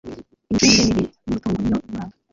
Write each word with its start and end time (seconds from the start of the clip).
imicungire 0.49 0.89
mibi 0.95 1.19
y’ 1.21 1.27
umutungo 1.27 1.57
niyo 1.61 1.77
imuranga 1.85 2.15